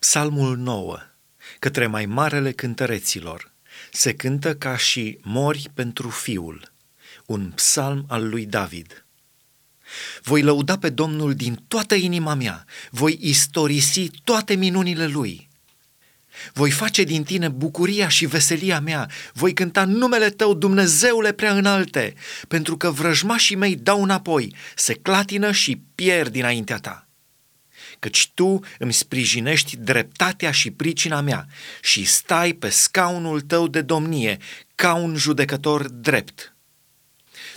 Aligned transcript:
Psalmul 0.00 0.56
9, 0.56 0.98
către 1.58 1.86
mai 1.86 2.06
marele 2.06 2.52
cântăreților, 2.52 3.52
se 3.92 4.14
cântă 4.14 4.54
ca 4.54 4.76
și 4.76 5.18
mori 5.22 5.70
pentru 5.74 6.08
fiul, 6.08 6.72
un 7.26 7.52
psalm 7.54 8.04
al 8.08 8.28
lui 8.28 8.46
David. 8.46 9.06
Voi 10.22 10.42
lăuda 10.42 10.78
pe 10.78 10.88
Domnul 10.88 11.34
din 11.34 11.64
toată 11.68 11.94
inima 11.94 12.34
mea, 12.34 12.64
voi 12.90 13.18
istorisi 13.20 14.10
toate 14.24 14.54
minunile 14.54 15.06
lui. 15.06 15.48
Voi 16.52 16.70
face 16.70 17.02
din 17.02 17.22
tine 17.22 17.48
bucuria 17.48 18.08
și 18.08 18.26
veselia 18.26 18.80
mea, 18.80 19.10
voi 19.32 19.52
cânta 19.52 19.84
numele 19.84 20.30
tău, 20.30 20.54
Dumnezeule 20.54 21.32
prea 21.32 21.56
înalte, 21.56 22.14
pentru 22.48 22.76
că 22.76 22.90
vrăjmașii 22.90 23.56
mei 23.56 23.76
dau 23.76 24.02
înapoi, 24.02 24.54
se 24.74 24.94
clatină 24.94 25.52
și 25.52 25.82
pierd 25.94 26.32
dinaintea 26.32 26.78
ta 26.78 27.09
căci 28.00 28.30
tu 28.34 28.60
îmi 28.78 28.92
sprijinești 28.92 29.76
dreptatea 29.76 30.50
și 30.50 30.70
pricina 30.70 31.20
mea 31.20 31.46
și 31.82 32.04
stai 32.04 32.52
pe 32.52 32.68
scaunul 32.68 33.40
tău 33.40 33.68
de 33.68 33.82
domnie 33.82 34.38
ca 34.74 34.94
un 34.94 35.16
judecător 35.16 35.88
drept. 35.88 36.54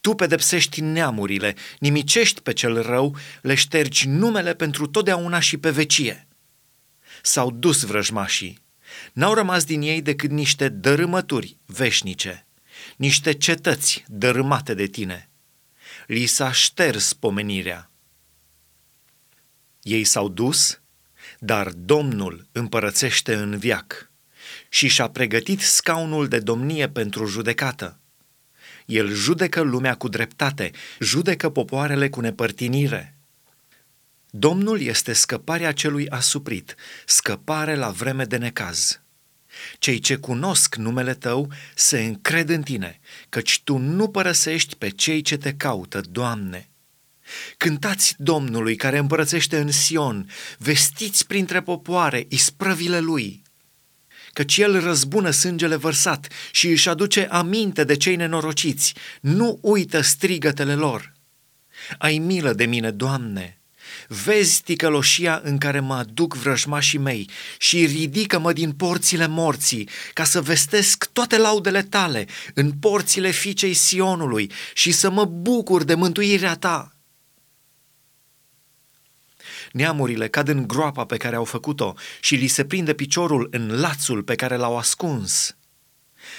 Tu 0.00 0.14
pedepsești 0.14 0.80
neamurile, 0.80 1.54
nimicești 1.78 2.40
pe 2.40 2.52
cel 2.52 2.82
rău, 2.82 3.16
le 3.42 3.54
ștergi 3.54 4.08
numele 4.08 4.54
pentru 4.54 4.86
totdeauna 4.86 5.40
și 5.40 5.56
pe 5.56 5.70
vecie. 5.70 6.26
S-au 7.22 7.50
dus 7.50 7.82
vrăjmașii, 7.82 8.58
n-au 9.12 9.34
rămas 9.34 9.64
din 9.64 9.82
ei 9.82 10.02
decât 10.02 10.30
niște 10.30 10.68
dărâmături 10.68 11.56
veșnice, 11.66 12.46
niște 12.96 13.32
cetăți 13.32 14.04
dărâmate 14.06 14.74
de 14.74 14.86
tine. 14.86 15.30
Li 16.06 16.26
s-a 16.26 16.52
șters 16.52 17.12
pomenirea 17.12 17.90
ei 19.82 20.04
s-au 20.04 20.28
dus, 20.28 20.80
dar 21.38 21.68
Domnul 21.68 22.46
împărățește 22.52 23.34
în 23.34 23.58
viac 23.58 24.10
și 24.68 24.88
și-a 24.88 25.08
pregătit 25.08 25.60
scaunul 25.60 26.28
de 26.28 26.38
domnie 26.38 26.88
pentru 26.88 27.26
judecată. 27.26 27.98
El 28.86 29.12
judecă 29.14 29.60
lumea 29.60 29.94
cu 29.94 30.08
dreptate, 30.08 30.70
judecă 31.00 31.50
popoarele 31.50 32.08
cu 32.08 32.20
nepărtinire. 32.20 33.16
Domnul 34.30 34.80
este 34.80 35.12
scăparea 35.12 35.72
celui 35.72 36.08
asuprit, 36.08 36.74
scăpare 37.06 37.74
la 37.74 37.90
vreme 37.90 38.24
de 38.24 38.36
necaz. 38.36 39.00
Cei 39.78 39.98
ce 39.98 40.16
cunosc 40.16 40.74
numele 40.74 41.14
tău 41.14 41.52
se 41.74 42.00
încred 42.00 42.48
în 42.48 42.62
tine, 42.62 43.00
căci 43.28 43.60
tu 43.64 43.76
nu 43.76 44.08
părăsești 44.08 44.76
pe 44.76 44.88
cei 44.88 45.22
ce 45.22 45.36
te 45.36 45.54
caută, 45.54 46.00
Doamne. 46.10 46.68
Cântați 47.56 48.14
Domnului 48.18 48.76
care 48.76 48.98
împărățește 48.98 49.58
în 49.58 49.70
Sion, 49.70 50.30
vestiți 50.58 51.26
printre 51.26 51.62
popoare 51.62 52.26
isprăvile 52.28 53.00
Lui, 53.00 53.42
căci 54.32 54.56
El 54.56 54.80
răzbună 54.80 55.30
sângele 55.30 55.76
vărsat 55.76 56.28
și 56.50 56.68
își 56.68 56.88
aduce 56.88 57.28
aminte 57.30 57.84
de 57.84 57.96
cei 57.96 58.16
nenorociți, 58.16 58.94
nu 59.20 59.58
uită 59.62 60.00
strigătele 60.00 60.74
lor. 60.74 61.12
Ai 61.98 62.18
milă 62.18 62.52
de 62.52 62.64
mine, 62.64 62.90
Doamne, 62.90 63.60
vezi 64.08 64.62
ticăloșia 64.62 65.40
în 65.44 65.58
care 65.58 65.80
mă 65.80 65.94
aduc 65.94 66.34
vrăjmașii 66.34 66.98
mei 66.98 67.30
și 67.58 67.86
ridică-mă 67.86 68.52
din 68.52 68.72
porțile 68.72 69.26
morții, 69.26 69.88
ca 70.12 70.24
să 70.24 70.42
vestesc 70.42 71.08
toate 71.12 71.38
laudele 71.38 71.82
tale 71.82 72.26
în 72.54 72.72
porțile 72.72 73.30
fiicei 73.30 73.74
Sionului 73.74 74.50
și 74.74 74.92
să 74.92 75.10
mă 75.10 75.24
bucur 75.24 75.84
de 75.84 75.94
mântuirea 75.94 76.54
ta. 76.54 76.97
Neamurile 79.72 80.28
cad 80.28 80.48
în 80.48 80.66
groapa 80.66 81.04
pe 81.04 81.16
care 81.16 81.36
au 81.36 81.44
făcut-o 81.44 81.94
și 82.20 82.34
li 82.34 82.46
se 82.46 82.64
prinde 82.64 82.94
piciorul 82.94 83.48
în 83.50 83.80
lațul 83.80 84.22
pe 84.22 84.34
care 84.34 84.56
l-au 84.56 84.76
ascuns. 84.76 85.56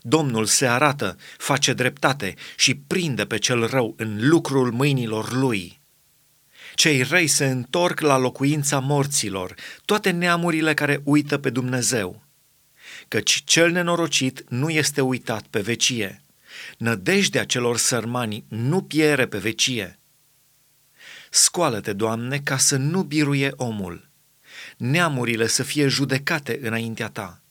Domnul 0.00 0.44
se 0.44 0.66
arată, 0.66 1.16
face 1.38 1.72
dreptate 1.72 2.34
și 2.56 2.74
prinde 2.74 3.24
pe 3.24 3.38
cel 3.38 3.66
rău 3.66 3.94
în 3.96 4.28
lucrul 4.28 4.72
mâinilor 4.72 5.32
lui. 5.32 5.80
Cei 6.74 7.02
răi 7.02 7.26
se 7.26 7.46
întorc 7.46 8.00
la 8.00 8.16
locuința 8.16 8.78
morților, 8.78 9.54
toate 9.84 10.10
neamurile 10.10 10.74
care 10.74 11.00
uită 11.04 11.38
pe 11.38 11.50
Dumnezeu. 11.50 12.22
Căci 13.08 13.42
cel 13.44 13.70
nenorocit 13.70 14.44
nu 14.48 14.70
este 14.70 15.00
uitat 15.00 15.46
pe 15.46 15.60
vecie. 15.60 16.22
Nădejdea 16.78 17.44
celor 17.44 17.76
sărmani 17.76 18.44
nu 18.48 18.82
piere 18.82 19.26
pe 19.26 19.38
vecie. 19.38 19.98
Scoală-te, 21.34 21.92
Doamne, 21.92 22.38
ca 22.38 22.56
să 22.56 22.76
nu 22.76 23.02
biruie 23.02 23.52
omul, 23.56 24.08
neamurile 24.76 25.46
să 25.46 25.62
fie 25.62 25.86
judecate 25.88 26.58
înaintea 26.62 27.08
ta. 27.08 27.42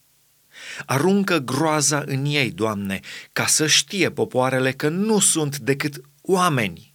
Aruncă 0.86 1.38
groaza 1.38 2.04
în 2.06 2.26
ei, 2.26 2.52
Doamne, 2.52 3.00
ca 3.34 3.46
să 3.46 3.68
știe 3.68 4.12
popoarele 4.12 4.72
că 4.72 4.90
nu 4.90 5.20
sunt 5.20 5.58
decât 5.58 6.02
oameni 6.22 6.91